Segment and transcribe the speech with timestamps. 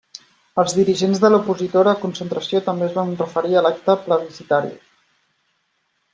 [0.61, 4.75] Els dirigents de l'opositora Concertació també es van referir a l'acte plebiscitari.